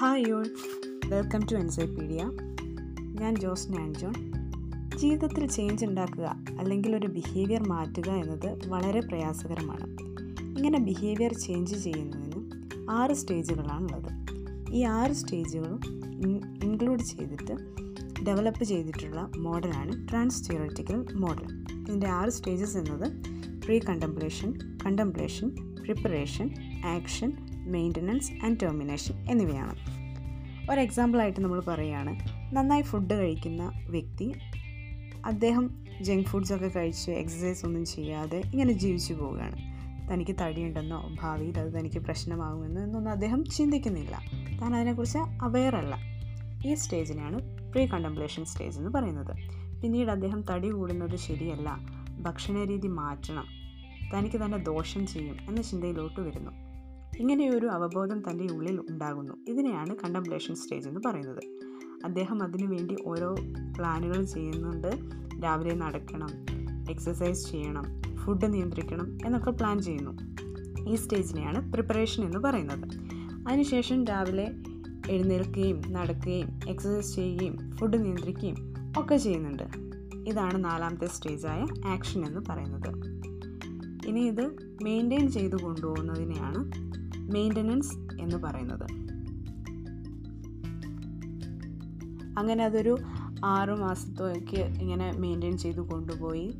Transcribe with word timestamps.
Hi 0.00 0.28
y'all 0.28 0.50
welcome 1.06 1.40
to 1.52 1.56
എൻസൈപീഡിയ 1.56 2.30
ഞാൻ 3.20 3.36
ജോസ് 3.36 3.68
ആൻജോൺ 3.72 4.12
ജീവിതത്തിൽ 4.96 5.46
ചേഞ്ച് 5.46 5.86
ഉണ്ടാക്കുക 5.86 6.36
അല്ലെങ്കിൽ 6.58 6.96
ഒരു 6.96 7.06
ബിഹേവിയർ 7.06 7.68
മാറ്റുക 7.68 8.10
എന്നത് 8.10 8.68
വളരെ 8.68 9.00
പ്രയാസകരമാണ്. 9.00 9.86
ഇങ്ങനെ 10.56 10.78
ബിഹേവിയർ 10.78 11.32
ചേഞ്ച് 11.32 11.74
ചെയ്യുന്നതിന് 11.76 12.50
ആറ് 12.90 13.12
സ്റ്റേജുകളാണുള്ളത് 13.12 14.10
ഈ 14.72 14.82
ആറ് 14.82 15.10
സ്റ്റേജുകളും 15.10 15.80
ഇൻക്ലൂഡ് 16.64 17.02
ചെയ്തിട്ട് 17.02 17.52
ഡെവലപ്പ് 18.22 18.64
ചെയ്തിട്ടുള്ള 18.64 19.30
മോഡലാണ് 19.36 20.08
ട്രാൻസ് 20.08 20.50
തിയോറിറ്റിക്കൽ 20.50 21.14
മോഡൽ 21.14 21.76
ഇതിന്റെ 21.80 22.06
ആറ് 22.06 22.28
സ്റ്റേജസ് 22.28 22.76
എന്നത് 22.76 23.12
precontemplation 23.78 24.52
contemplation 24.86 25.50
preparation 25.82 26.54
action 26.84 27.32
maintenance 27.60 28.32
and 28.44 28.60
termination 28.62 29.14
എന്നിവയാണ്. 29.30 29.74
ഒരു 30.70 30.80
എക്സാമ്പിളായിട്ട് 30.80 31.40
നമ്മൾ 31.40 31.60
പറയുകയാണ് 31.60 32.16
നന്നായി 32.54 32.82
ഫുഡ് 32.82 33.14
കഴിക്കുന്ന 33.14 33.84
വ്യക്തി 33.88 34.34
അദ്ദേഹം 35.24 35.84
ജങ്ക് 36.02 36.26
ഫുഡ്സൊക്കെ 36.26 36.68
കഴിച്ച് 36.68 37.10
എക്സസൈസ് 37.10 37.66
ഒന്നും 37.66 37.86
ചെയ്യാതെ 37.86 38.38
ഇങ്ങനെ 38.38 38.72
ജീവിച്ചു 38.72 39.14
പോവുകയാണ്. 39.14 39.56
തനിക്ക് 40.12 40.36
തടിയുണ്ടെന്നോ 40.40 41.08
ഭാവിയിൽ 41.22 41.58
അത് 41.58 41.72
തനിക്ക് 41.72 41.98
പ്രശ്നമാകുമെന്നോ 41.98 42.82
എന്നൊന്നും 42.82 43.10
അദ്ദേഹം 43.10 43.44
ചിന്തിക്കുന്നില്ല. 43.44 44.20
താൻ 44.62 44.76
അതിനെക്കുറിച്ച് 44.76 45.18
അവെയറല്ല 45.18 45.96
ഈ 46.66 46.74
സ്റ്റേജിനെയാണ് 46.74 47.70
പ്രീ 47.72 47.86
കണ്ടംപ്ലേഷൻ 47.86 48.44
സ്റ്റേജ് 48.44 48.78
എന്ന് 48.78 48.90
പറയുന്നത്. 48.90 49.36
പിന്നീട് 49.82 50.10
അദ്ദേഹം 50.10 50.44
തടി 50.50 50.68
കൂടുന്നത് 50.68 51.16
ശരിയല്ല 51.16 51.78
ഭക്ഷണരീതി 52.20 52.88
മാറ്റണം 52.88 53.44
തനിക്ക് 54.14 54.36
തന്നെ 54.36 54.58
ദോഷം 54.58 55.06
ചെയ്യും 55.06 55.36
എന്ന 55.48 55.62
ചിന്തയിലോട്ട് 55.62 56.20
വരുന്നു. 56.20 56.69
ഇങ്ങനെയൊരു 57.18 57.66
അവബോധം 57.66 58.22
തന്റെ 58.30 58.54
ഉള്ളിൽ 58.54 58.80
ഉണ്ടാകുന്നു. 58.90 59.32
ഇതിനെയാണ് 59.48 59.96
കണ്ടംപ്ലേഷൻ 59.96 60.54
സ്റ്റേജ് 60.54 60.88
എന്ന് 60.88 61.00
പറയുന്നത്. 61.06 61.42
അദ്ദേഹം 62.04 62.42
അതിനുവേണ്ടി 62.42 62.96
ഓരോ 63.06 63.34
പ്ലാനുകൾ 63.76 64.24
ചെയ്യുന്നുണ്ട്. 64.24 64.90
രാവിലെ 65.44 65.74
നടക്കണം 65.74 66.28
എക്സസൈസ് 66.90 67.50
ചെയ്യണം 67.50 67.84
ഫുഡ് 68.16 68.52
നിയന്ത്രിക്കണം 68.52 69.18
എന്നൊക്കെ 69.26 69.50
പ്ലാൻ 69.50 69.82
ചെയ്യുന്നു. 69.82 70.18
ഈ 70.90 70.94
സ്റ്റേജിനെയാണ് 70.94 71.72
പ്രിപ്പറേഷൻ 71.72 72.24
എന്ന് 72.24 72.38
പറയുന്നത്. 72.38 72.84
അതിനുശേഷം 73.48 74.04
രാവിലെ 74.04 74.52
എഴുന്നേൽക്കുകയും 75.10 75.82
നടക്കുകയും 75.92 76.60
എക്സസൈസ് 76.68 77.14
ചെയ്യുകയും 77.14 77.76
ഫുഡ് 77.76 78.04
നിയന്ത്രിക്കുകയും 78.04 78.74
ഒക്കെ 78.98 79.16
ചെയ്യുന്നുണ്ട്. 79.16 79.90
ഇതാണ് 80.30 80.64
നാലാമത്തെ 80.64 81.06
സ്റ്റേജായ 81.06 81.66
ആക്ഷൻ 81.86 82.26
എന്ന് 82.26 82.40
പറയുന്നത്. 82.48 83.20
ഇനി 84.06 84.20
ഇത് 84.20 84.50
മെയിന്റെയിൻ 84.82 85.30
ചെയ്തു 85.30 85.56
കൊണ്ടുപോകുന്നതിനെയാണ് 85.56 86.89
മെയിന്റനൻസ് 87.32 87.94
എന്ന് 88.20 88.36
പറയുന്നത്. 88.36 88.86
അങ്ങനെ 92.38 92.64
അതൊരു 92.64 92.94
ആറു 93.44 93.74
മാസത്തേക്ക് 93.74 94.60
ഇങ്ങനെ 94.82 95.12
മെയിന്റെയിൻ 95.12 95.56
ചെയ്ത് 95.58 95.80
കൊണ്ടുപോയി. 95.80 96.58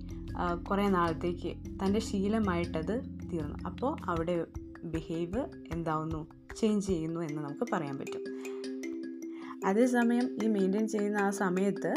കുറേ 0.71 0.89
നാളത്തേക്ക് 0.89 1.51
തന്റെ 1.81 2.01
ശീലമായിട്ടത് 2.01 3.01
തീർന്നു. 3.33 3.57
അപ്പോൾ 3.67 3.97
അവിടെ 4.05 4.47
ബിഹേവ് 4.85 5.43
എന്താവുന്നു? 5.73 6.27
ചേഞ്ച് 6.57 6.87
ചെയ്യുന്നു 6.87 7.21
എന്ന് 7.21 7.43
നമുക്ക് 7.43 7.67
പറയാൻ 7.73 7.99
പറ്റും. 7.99 8.23
അതേസമയം 9.67 10.27
ഈ 10.45 10.47
മെയിന്റെയിൻ 10.47 10.87
ചെയ്യുന്ന 10.89 11.19
ആ 11.19 11.31
സമയത്ത് 11.31 11.95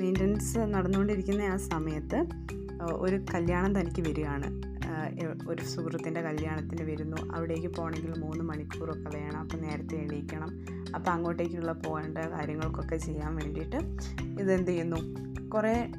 മെയിന്റനൻസ് 0.00 0.58
നടന്നുകൊണ്ടിരിക്കുന്ന 0.58 1.42
ആ 1.42 1.56
സമയത്ത് 1.56 2.24
ഒരു 2.92 3.16
കല്യാണം 3.34 3.80
തനിക്ക് 3.80 4.02
വരികയാണ്. 4.08 4.48
ഒരു 5.48 5.62
സുഹൃത്തിന്റെ 5.64 6.20
കല്യാണത്തിന് 6.20 6.82
വരുന്നു. 6.90 7.16
അവിടേക്ക് 7.34 7.68
പോകണമെങ്കിൽ 7.68 8.20
മൂന്ന് 8.20 8.44
മണിക്കൂറൊക്കെ 8.44 9.08
വേണം. 9.16 9.36
അപ്പോൾ 9.36 9.56
നേരത്തെ 9.56 9.96
എണീക്കണം. 9.96 10.50
അപ്പോൾ 10.94 11.10
അങ്ങോട്ടേക്കുള്ള 11.10 11.72
പോകേണ്ട 11.72 12.18
കാര്യങ്ങൾക്കൊക്കെ 12.18 12.96
ചെയ്യാൻ 12.96 13.36
വേണ്ടിയിട്ട് 13.36 13.76
ഇതെന്ത് 14.42 14.70
ചെയ്യുന്നു? 14.70 14.96
കുറേ 15.48 15.92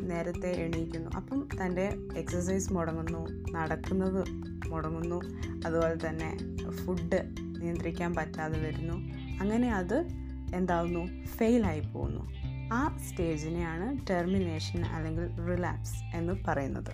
നേരത്തെ 0.00 0.48
എണീക്കുന്നു. 0.48 1.10
അപ്പം 1.16 1.48
തന്റെ 1.60 1.96
എക്സസൈസ് 2.16 2.72
മുടങ്ങുന്നു 2.72 3.52
നടക്കുന്നത് 3.52 4.24
മുടങ്ങുന്നു. 4.68 5.20
അതുപോലെ 5.66 5.96
തന്നെ 6.08 6.36
ഫുഡ് 6.70 7.20
നിയന്ത്രിക്കാൻ 7.60 8.14
പറ്റാതെ 8.14 8.58
വരുന്നു. 8.60 8.96
അങ്ങനെ 9.40 9.72
അത് 9.74 10.06
എന്താവുന്നു? 10.54 11.24
ഫെയിലായി 11.24 11.80
പോകുന്നു. 11.80 12.30
ആ 12.72 12.96
സ്റ്റേജിനെയാണ് 12.96 14.06
ടെർമിനേഷൻ 14.10 14.84
അല്ലെങ്കിൽ 14.84 15.26
റിലാക്സ് 15.44 16.16
എന്ന് 16.16 16.32
പറയുന്നത്. 16.48 16.92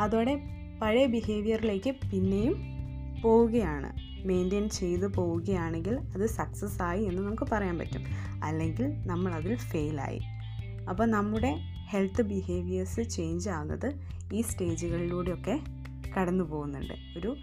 അതോടെ 0.00 0.40
പഴയ 0.82 1.06
ബിഹേവിയറിലേക്ക് 1.06 1.90
പിന്നെയും 1.90 2.54
പോവുകയാണ്. 3.22 4.10
മെയിന്റെയിൻ 4.26 4.68
ചെയ്തു 4.68 5.06
പോവുകയാണെങ്കിൽ 5.06 5.94
അത് 5.94 6.26
സക്സസ് 6.26 6.82
ആയി 6.82 7.04
എന്ന് 7.04 7.22
നമുക്ക് 7.22 7.42
പറയാൻ 7.52 7.78
പറ്റും. 7.78 8.04
അല്ലെങ്കിൽ 8.44 9.06
നമ്മൾ 9.06 9.34
അതിൽ 9.34 9.54
ഫെയിലായി 9.56 10.20
അപ്പോൾ 10.88 11.06
നമ്മുടെ 11.06 11.54
ഹെൽത്ത് 11.90 12.22
ബിഹേവിയേഴ്സ് 12.22 13.10
ചേഞ്ച് 13.10 13.48
ആകുന്നത് 13.50 13.92
ഈ 14.32 14.40
സ്റ്റേജുകളിലൂടെയൊക്കെ 14.40 15.60
കടന്നു 16.18 16.44
പോകുന്നുണ്ട്. 16.44 16.94
ഒരു 17.18 17.36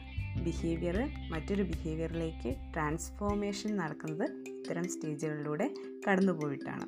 ബിഹേവിയർ 0.44 1.10
മറ്റൊരു 1.32 1.64
ബിഹേവിയറിലേക്ക് 1.64 2.56
ട്രാൻസ്ഫോർമേഷൻ 2.74 3.78
നടക്കുന്നത് 3.78 4.30
ഇത്തരം 4.48 4.84
സ്റ്റേജുകളിലൂടെ 4.84 5.74
കടന്നു 6.10 6.34
പോയിട്ടാണ്. 6.34 6.86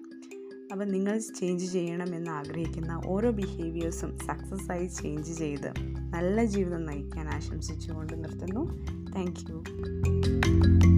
അപ്പം 0.72 0.88
നിങ്ങൾ 0.92 1.18
ചേഞ്ച് 1.18 1.66
ചെയ്യണമെന്ന് 1.66 2.32
ആഗ്രഹിക്കുന്ന 2.32 3.02
ഓരോ 3.06 3.32
ബിഹേവിയേഴ്സും 3.32 4.18
സക്സസ് 4.18 4.72
ആയി 4.72 4.88
ചേഞ്ച് 4.88 5.34
ചെയ്ത് 5.38 5.70
നല്ല 6.12 6.44
ജീവിതം 6.44 6.86
നയിക്കാൻ 6.86 7.28
ആശംസിച്ചുകൊണ്ട് 7.30 8.24
നിർത്തുന്നു. 8.24 8.64
താങ്ക് 9.16 10.89